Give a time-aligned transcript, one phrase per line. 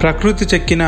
[0.00, 0.84] ప్రకృతి చెక్కిన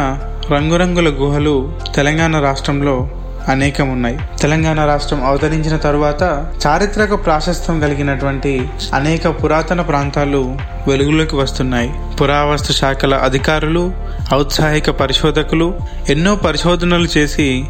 [0.52, 3.08] రంగురంగుల గుహలు తెలంగాణ రాష్ట్రంలో
[3.49, 6.23] అనేకం ఉన్నాయి తెలంగాణ రాష్ట్రం అవతరించిన తరువాత
[6.67, 10.56] చారిత్రక ప్రాశస్త్యం కలిగినటువంటి అనేక పురాతన ప్రాంతాలు
[10.88, 11.90] వెలుగులోకి వస్తున్నాయి.
[12.21, 13.93] పురావస్తు శాఖల అధికారులు
[14.35, 15.75] ఔత్సాహిక పరిశోధకులు
[16.11, 17.65] ఎన్నో పరిశోధనలు చేసి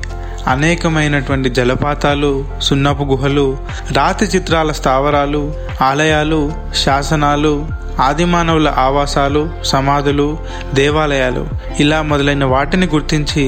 [0.46, 3.58] అనేకమైనటువంటి జలపాతాలు సున్నపు గుహలు
[3.92, 6.52] రాతి చిత్రాల స్థావరాలు ఆలయాలు
[6.84, 7.66] శాసనాలు
[8.00, 10.28] ఆదిమానవుల ఆవాసాలు సమాధులు
[10.74, 11.42] దేవాలయాలు
[11.78, 13.44] ఇలా మొదలైన వాటిని గుర్తించి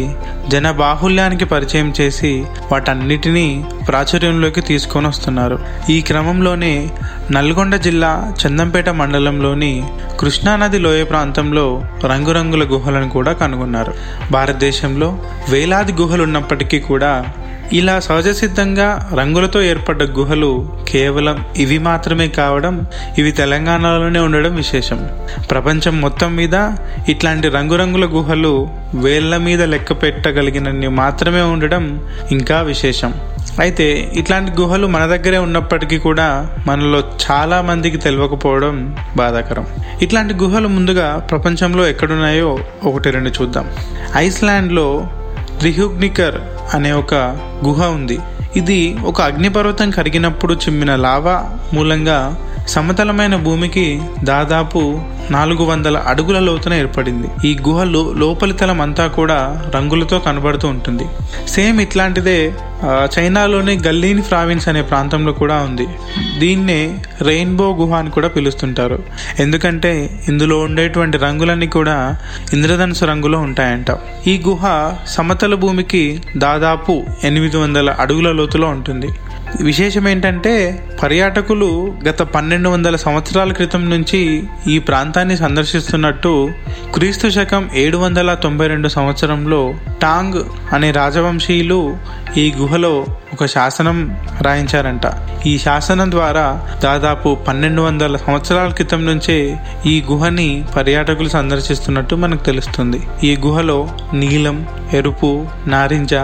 [0.49, 2.33] జన బాహుల్యానికి పరిచయం చేసి
[2.71, 3.47] వాటన్నిటినీ
[3.87, 5.59] ప్రాచుర్యంలోకి తీసుకొని వస్తున్నారు.
[5.91, 6.89] ఈ క్రమంలోనే
[7.31, 9.85] నల్గొండ జిల్లా చందంపేట మండలంలోని
[10.21, 13.95] కృష్ణానది లోయ ప్రాంతంలో రంగురంగుల గుహలను కూడా కనుగొన్నారు.
[14.31, 17.25] భారతదేశంలో వేలాది గుహలు ఉన్నప్పటికీ కూడా
[17.73, 22.87] ఇలా సహజ సిద్ధంగా రంగులతో ఏర్పడ్డ గుహలు కేవలం ఇవి మాత్రమే కావడం
[23.19, 25.11] ఇవి తెలంగాణలోనే ఉండడం విశేషం.
[25.51, 26.57] ప్రపంచం మొత్తం మీద
[27.09, 33.15] ఇట్లాంటి రంగురంగుల గుహలు వేళ్ళ మీద లెక్క పెట్టగలిగినన్ని మాత్రమే ఉండడం ఇంకా విశేషం.
[33.59, 39.67] అయితే ఇట్లాంటి గుహలు మన దగ్గరే ఉన్నప్పటికీ కూడా మనలో చాలా మందికి తెలియకపోవడం బాధాకరం.
[40.03, 43.71] ఇట్లాంటి గుహలు ముందుగా ప్రపంచంలో ఎక్కడున్నాయో ఒకటి రెండు చూద్దాం.
[44.17, 45.09] ఐస్లాండ్లో
[45.63, 46.35] రిహుగ్నికర్
[46.75, 47.15] అనే ఒక
[47.65, 48.19] గుహ ఉంది.
[48.57, 52.37] ఇది ఒక అగ్నిపర్వతం కరిగినప్పుడు చిమ్మిన లావా మూలంగా
[52.69, 57.29] సమతలమైన భూమికి దాదాపు నాలుగు వందల అడుగుల లోతున ఏర్పడింది.
[57.49, 57.85] ఈ గుహ
[58.17, 61.05] లోపలి తలం అంతా కూడా రంగులతో కనబడుతూ ఉంటుంది.
[61.49, 62.55] సేమ్ ఇట్లాంటిదే
[63.19, 65.87] చైనాలోని గల్లీన్ ప్రావిన్స్ అనే ప్రాంతంలో కూడా ఉంది.
[66.39, 69.03] దీన్నే రెయిన్బో గుహ అని కూడా పిలుస్తుంటారు.
[69.39, 72.17] ఎందుకంటే ఇందులో ఉండేటువంటి రంగులన్నీ కూడా
[72.53, 73.87] ఇంద్రధనుసు రంగులో ఉంటాయంట.
[74.27, 79.09] ఈ గుహ సమతల భూమికి దాదాపు ఎనిమిది వందల అడుగుల లోతులో ఉంటుంది.
[79.61, 86.51] విశేషం ఏంటంటే పర్యాటకులు గత పన్నెండు వందల సంవత్సరాల క్రితం నుంచి ఈ ప్రాంతాన్ని సందర్శిస్తున్నట్టు
[86.95, 90.43] క్రీస్తు శకం ఏడు వందల తొంభై రెండు సంవత్సరంలో టాంగ్
[90.73, 91.97] అనే రాజవంశీయులు
[92.37, 95.03] ఈ గుహలో ఒక శాసనం రాయించారంట.
[95.47, 103.01] ఈ శాసనం ద్వారా దాదాపు పన్నెండు వందల సంవత్సరాల క్రితం నుంచే ఈ గుహని పర్యాటకులు సందర్శిస్తున్నట్టు మనకు తెలుస్తుంది.
[103.25, 106.15] ఈ గుహలో నీలం ఎరుపు నారింజ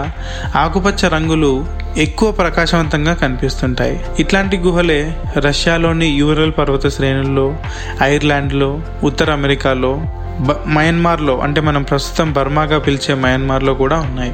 [0.55, 3.99] ఆకుపచ్చ రంగులు ఎక్కువ ప్రకాశవంతంగా కనిపిస్తుంటాయి.
[4.19, 7.55] ఇట్లాంటి గుహలే రష్యాలోని యూరల్ పర్వత శ్రేణుల్లో
[8.03, 10.01] ఐర్లాండ్లో ఉత్తర అమెరికాలో
[10.39, 14.33] బ మయన్మార్లో అంటే మనం ప్రస్తుతం బర్మాగా పిలిచే మయన్మార్లో కూడా ఉన్నాయి.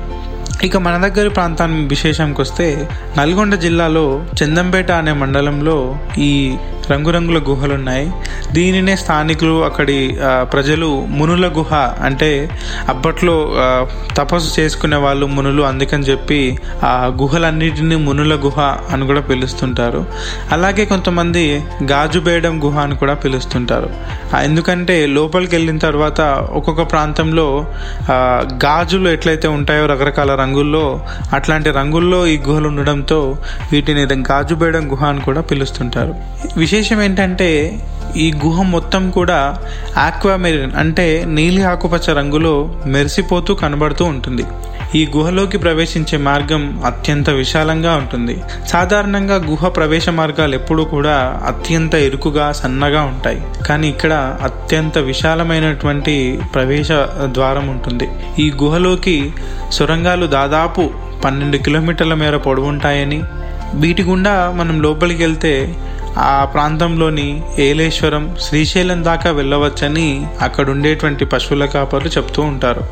[0.66, 2.88] ఇక మన దగ్గర ప్రాంతాన్ని విశేషంకి వస్తే
[3.18, 6.58] నల్గొండ జిల్లాలో చందంపేట అనే మండలంలో ఈ
[6.92, 8.12] రంగురంగుల గుహలు ఉన్నాయి
[8.54, 12.50] దీనినే స్థానికులు అక్కడి ప్రజలు మునుల గుహ అంటే
[12.90, 13.56] అప్పట్లో
[14.18, 18.60] తపస్సు చేసుకునే వాళ్ళు మునులు అందుకని చెప్పి ఆ గుహలన్నిటిని మునుల గుహ
[18.92, 20.06] అని కూడా పిలుస్తుంటారు.
[20.52, 23.90] అలాగే కొంతమంది గాజుబేడం గుహ అని కూడా పిలుస్తుంటారు.
[24.44, 27.66] ఎందుకంటే లోపలికి వెళ్ళిన తర్వాత ఒక్కొక్క ప్రాంతంలో
[28.66, 30.86] గాజులు ఎట్లయితే ఉంటాయో రకరకాల రంగుల్లో
[31.34, 33.38] అట్లాంటి రంగుల్లో ఈ గుహలు ఉండడంతో
[33.72, 36.14] వీటిని గాజుబేడం గుహ అని కూడా పిలుస్తుంటారు.
[36.58, 37.50] విశేషం ఏంటంటే
[38.16, 39.40] ఈ గుహ మొత్తం కూడా
[39.98, 42.54] ఆక్వామెరిన్ అంటే నీలి ఆకుపచ్చ రంగులో
[42.86, 44.46] మెరిసిపోతూ కనబడుతూ ఉంటుంది.
[44.96, 48.38] ఈ గుహలోకి ప్రవేశించే మార్గం అత్యంత విశాలంగా ఉంటుంది.
[48.68, 53.42] సాధారణంగా గుహ ప్రవేశ మార్గాలు ఎప్పుడూ కూడా అత్యంత ఇరుకుగా సన్నగా ఉంటాయి.
[53.66, 56.88] కానీ ఇక్కడ అత్యంత విశాలమైనటువంటి ప్రవేశ
[57.24, 58.08] ద్వారం ఉంటుంది.
[58.40, 59.32] ఈ గుహలోకి
[59.72, 60.90] సొరంగాలు దాదాపు
[61.26, 63.24] పన్నెండు కిలోమీటర్ల మేర పొడవుంటాయని
[63.74, 65.76] వీటి గుండా మనం లోపలికి వెళ్తే
[66.18, 72.84] ఆ ప్రాంతంలోని ఏలేశ్వరం శ్రీశైలం దాకా వెళ్ళవచ్చని అక్కడ ఉండేటువంటి పశువుల కాపర్లు చెప్తూ ఉంటారు.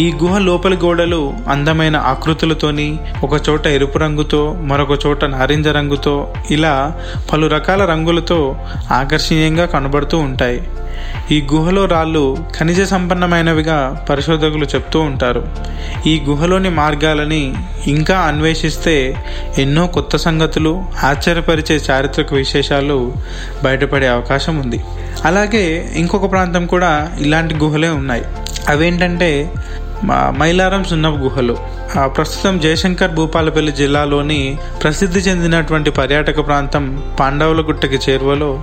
[0.00, 6.92] ఈ గుహ లోపలి గోడలు అందమైన ఆకృతులతోని ఒక చోట ఎరుపు రంగుతో మరొక చోట నారింజ రంగుతో ఇలా
[7.32, 8.56] పలు రకాల రంగులతో
[8.90, 10.62] ఆకర్షణీయంగా కనబడుతూ ఉంటాయి.
[11.32, 15.48] ఈ గుహలో రాళ్ళు ఖనిజ సంపన్నమైనవిగా పరిశోధకులు చెప్తూ ఉంటారు.
[16.06, 17.54] ఈ గుహలోని మార్గాలని
[17.86, 19.16] ఇంకా అన్వేషిస్తే
[19.58, 23.12] ఎన్నో కొత్త సంగతులు ఆశ్చర్యపరిచే చారిత్రక విశేషాలు
[23.64, 24.84] బయటపడే అవకాశం ఉంది.
[25.24, 28.24] అలాగే ఇంకొక ప్రాంతం కూడా ఇలాంటి గుహలే ఉన్నాయి.
[28.68, 29.52] అవేంటంటే
[30.38, 31.56] మైలారం సున్నపు గుహలు.
[32.06, 38.62] ప్రస్తుతం జయశంకర్ భూపాలపల్లి జిల్లాలోని ప్రసిద్ధి చెందినటువంటి పర్యాటక ప్రాంతం పాండవులగుట్టకి చేరువలో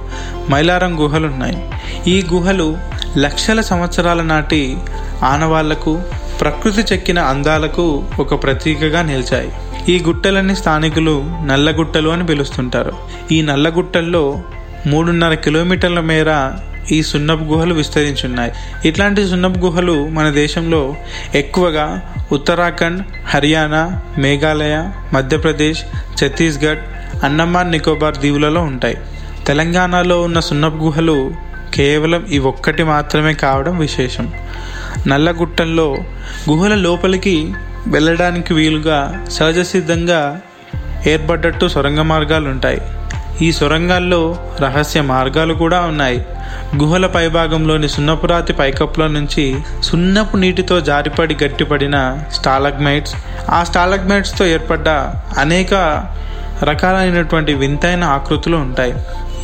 [0.49, 1.69] మైలారం గుహలు ఉన్నాయి
[2.07, 2.77] ఈ గుహలు
[3.17, 4.77] లక్షల సంవత్సరాల నాటి
[5.23, 6.01] ఆనవాళ్ళకు
[6.41, 9.51] ప్రకృతి చెక్కిన అందాలకు ఒక ప్రతీకగా నిలిచాయి.
[9.91, 12.93] ఈ గుట్టలని స్థానికులు నల్లగుట్టలు అని పిలుస్తుంటారు.
[13.31, 14.39] ఈ నల్లగుట్టల్లో
[14.87, 16.29] మూడున్నర కిలోమీటర్ల మేర
[16.91, 18.51] ఈ సున్నపు గుహలు విస్తరించున్నాయి.
[18.85, 20.95] ఇట్లాంటి సున్నపు గుహలు మన దేశంలో
[21.35, 22.01] ఎక్కువగా
[22.31, 25.83] ఉత్తరాఖండ్ హర్యానా మేఘాలయ మధ్యప్రదేశ్
[26.23, 26.79] ఛత్తీస్గఢ్
[27.23, 28.97] అండమాన్ నికోబార్ దీవులలో ఉంటాయి.
[29.47, 31.33] తెలంగాణలో ఉన్న సున్నపు గుహలు
[31.73, 34.33] కేవలం ఈ ఒక్కటి మాత్రమే కావడం విశేషం.
[35.07, 35.97] నల్లగుట్టల్లో
[36.49, 37.53] గుహల లోపలికి
[37.87, 40.41] వెళ్ళడానికి వీలుగా సహజసిద్ధంగా
[41.07, 42.81] ఏర్పడ్డట్టు సొరంగ మార్గాలు ఉంటాయి
[43.41, 46.25] ఈ సొరంగాల్లో రహస్య మార్గాలు కూడా ఉన్నాయి.
[46.75, 53.15] గుహల పైభాగంలోని సున్నపురాతి పైకప్పుల నుంచి సున్నపు నీటితో జారిపడి గట్టిపడిన స్టాలగ్మైట్స్
[53.49, 54.89] ఆ స్టాలగ్మైట్స్తో ఏర్పడ్డ
[55.37, 55.73] అనేక
[56.63, 58.93] రకాలైనటువంటి వింతైన ఆకృతులు ఉంటాయి.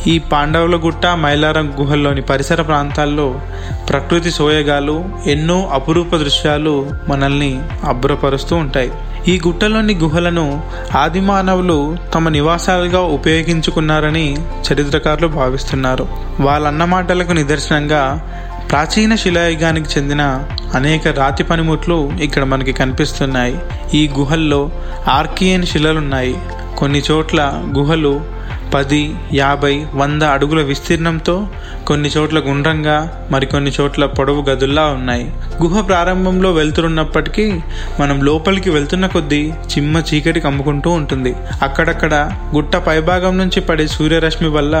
[0.06, 3.40] ఈ పాండవుల గుట్ట మైలారం గుహల్లోని పరిసర ప్రాంతాల్లో
[3.88, 8.92] ప్రకృతి సోయగాలు ఎన్నో అపురూప దృశ్యాలు మనల్ని అబ్బురపరుస్తూ ఉంటాయి.
[9.28, 10.62] ఈ గుట్టలోని గుహలను
[10.96, 14.36] ఆదిమానవులు తమ నివాసాలుగా ఉపయోగించుకున్నారని
[14.72, 16.08] చరిత్రకారులు భావిస్తున్నారు.
[16.40, 18.30] వాళ్ళన్న మాటలకు నిదర్శనంగా
[18.70, 20.44] ప్రాచీన శిలాయుగానికి చెందిన
[20.74, 23.58] అనేక రాతి పనిముట్లు ఇక్కడ మనకి కనిపిస్తున్నాయి.
[23.94, 24.70] ఈ గుహల్లో
[25.08, 26.38] ఆర్కియన్ శిలలున్నాయి.
[26.78, 28.20] కొన్ని చోట్ల గుహలు
[28.74, 31.48] పది యాభై వంద అడుగుల విస్తీర్ణంతో
[31.86, 35.24] కొన్ని చోట్ల గుండ్రంగా మరికొన్ని చోట్ల పొడవు గదుల్లా ఉన్నాయి.
[35.62, 37.60] గుహ ప్రారంభంలో వెళ్తున్నప్పటికీ
[38.00, 41.34] మనం లోపలికి వెళ్తున్న కొద్దీ చిమ్మ చీకటి కమ్ముకుంటూ ఉంటుంది.
[41.62, 42.14] అక్కడక్కడ
[42.54, 44.76] గుట్ట పైభాగం నుంచి పడే సూర్యరశ్మి వల్ల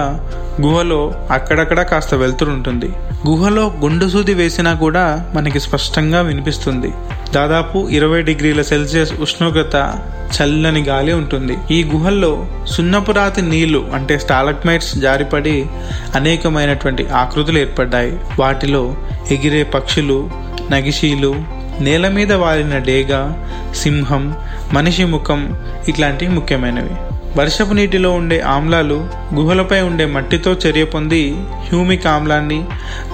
[0.60, 2.90] గుహలో అక్కడక్కడ కాస్త వెళ్తురుంటుంది
[3.28, 6.92] గుహలో గుండు సూది వేసినా కూడా మనకి స్పష్టంగా వినిపిస్తుంది.
[7.34, 10.00] దాదాపు ఇరవై డిగ్రీల సెల్సియస్ ఉష్ణోగ్రత
[10.36, 11.56] చల్లని గాలి ఉంటుంది.
[11.70, 15.66] ఈ గుహల్లో సున్నపురాతి నీళ్ళు అంటే స్టాలక్మైట్స్ జారిపడి
[16.14, 18.18] అనేకమైనటువంటి ఆకృతులు ఏర్పడ్డాయి.
[18.38, 18.96] వాటిలో
[19.30, 20.30] ఎగిరే పక్షులు
[20.70, 21.34] నగిషీలు
[21.80, 23.32] నేల మీద వాలిన డేగ
[23.74, 24.36] సింహం
[24.72, 25.56] మనిషి ముఖం
[25.88, 26.90] ఇట్లాంటివి ముఖ్యమైనవి.
[27.36, 31.36] వర్షపు నీటిలో ఉండే ఆమ్లాలు గుహలపై ఉండే మట్టితో చర్య పొంది
[31.66, 32.64] హ్యూమిక్ ఆమ్లాన్ని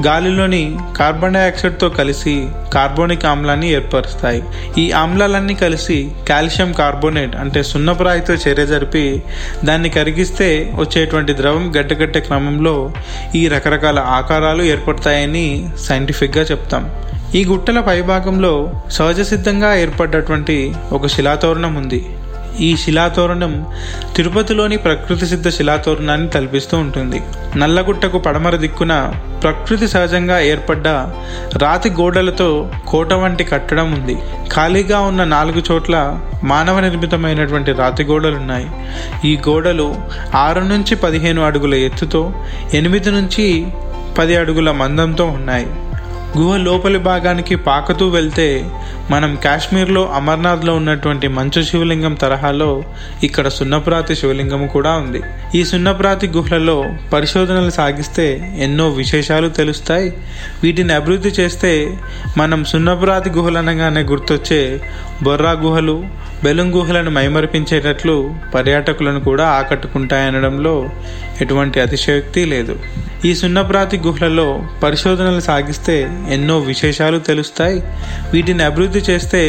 [0.06, 4.42] గాలిలోని కార్బన్ డైఆక్సైడ్తో కలిసి కార్బోనిక్ ఆమ్లాన్ని ఏర్పరుస్తాయి.
[4.78, 9.22] ఈ ఆమ్లాలన్నీ కలిసి కాల్షియం కార్బోనేట్ అంటే సున్నపురాయితో చర్య జరిపి
[9.64, 12.92] దాన్ని కరిగిస్తే వచ్చేటువంటి ద్రవం గడ్డగట్టే క్రమంలో
[13.34, 16.90] ఈ రకరకాల ఆకారాలు ఏర్పడతాయని సైంటిఫిక్గా చెప్తాం.
[17.34, 22.06] ఈ గుట్టల పైభాగంలో సహజ సిద్ధంగా ఏర్పడ్డటువంటి ఒక శిలాతోరణం ఉంది.
[22.60, 23.66] ఈ శిలాతోరణం
[24.16, 27.20] తిరుపతిలోని ప్రకృతి సిద్ధ శిలాతోరణాన్ని తలపిస్తూ ఉంటుంది.
[27.56, 30.88] నల్లగుట్టకు పడమర దిక్కున ప్రకృతి సహజంగా ఏర్పడ్డ
[31.56, 34.16] రాతి గోడలతో కోట వంటి కట్టడం ఉంది.
[34.52, 38.70] ఖాళీగా ఉన్న నాలుగు చోట్ల మానవ నిర్మితమైనటువంటి రాతి గోడలు ఉన్నాయి
[39.24, 39.94] ఈ గోడలు
[40.34, 42.32] ఆరు నుంచి పదిహేను అడుగుల ఎత్తుతో
[42.74, 43.66] ఎనిమిది నుంచి
[44.18, 45.66] పది అడుగుల మందంతో ఉన్నాయి.
[46.38, 48.46] గుహ లోపలి భాగానికి పాకుతూ వెళ్తే
[49.10, 52.68] మనం కాశ్మీర్లో అమర్నాథ్లో ఉన్నటువంటి మంచు శివలింగం తరహాలో
[53.22, 55.20] ఇక్కడ సున్నప్రాతి శివలింగం కూడా ఉంది.
[55.58, 56.76] ఈ సున్నప్రాతి గుహలలో
[57.12, 58.26] పరిశోధనలు సాగిస్తే
[58.66, 60.10] ఎన్నో విశేషాలు తెలుస్తాయి.
[60.62, 61.72] వీటిని అభివృద్ధి చేస్తే
[62.36, 64.62] మనం సున్నప్రాతి గుహలు అనగానే గుర్తొచ్చే
[65.22, 65.96] బొర్రా గుహలు
[66.44, 68.16] బెలుం గుహలను మైమరిపించేటట్లు
[68.54, 70.76] పర్యాటకులను కూడా ఆకట్టుకుంటాయనడంలో
[71.40, 72.76] ఎటువంటి అతిశయోక్తి లేదు.
[73.28, 74.46] ఈ సున్నప్రాతి గుహలలో
[74.82, 75.94] పరిశోధనలు సాగిస్తే
[76.28, 77.78] ఎన్నో విశేషాలు తెలుస్తాయి.
[78.32, 79.40] వీటిని అభివృద్ధి చేస్తే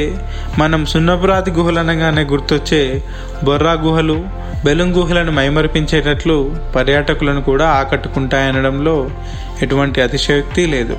[0.61, 2.81] మనం సున్నప్రాతి గుహలు అనగానే గుర్తొచ్చే
[3.43, 4.17] బొర్రా గుహలు
[4.65, 6.37] బెలుం గుహలను మైమరిపించేటట్లు
[6.75, 8.95] పర్యాటకులను కూడా ఆకట్టుకుంటాయనడంలో
[9.61, 10.95] ఎటువంటి అతిశయోక్తి లేదు.